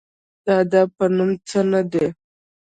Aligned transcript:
د 0.45 0.47
ادب 0.61 0.87
په 0.97 1.05
نوم 1.15 1.31
څه 1.49 1.59
نه 1.71 1.81
دي 1.91 2.07